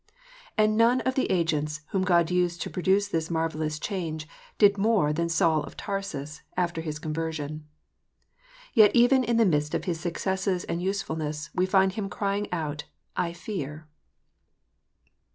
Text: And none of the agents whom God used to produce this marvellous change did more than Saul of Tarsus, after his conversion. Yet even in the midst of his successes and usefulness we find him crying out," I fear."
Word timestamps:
And 0.57 0.75
none 0.77 1.01
of 1.01 1.13
the 1.13 1.29
agents 1.29 1.81
whom 1.89 2.01
God 2.01 2.31
used 2.31 2.59
to 2.63 2.71
produce 2.71 3.07
this 3.07 3.29
marvellous 3.29 3.77
change 3.77 4.27
did 4.57 4.75
more 4.75 5.13
than 5.13 5.29
Saul 5.29 5.61
of 5.63 5.77
Tarsus, 5.77 6.41
after 6.57 6.81
his 6.81 6.97
conversion. 6.97 7.67
Yet 8.73 8.89
even 8.95 9.23
in 9.23 9.37
the 9.37 9.45
midst 9.45 9.75
of 9.75 9.83
his 9.85 9.99
successes 9.99 10.63
and 10.63 10.81
usefulness 10.81 11.51
we 11.53 11.67
find 11.67 11.93
him 11.93 12.09
crying 12.09 12.51
out," 12.51 12.85
I 13.25 13.31
fear." 13.31 13.87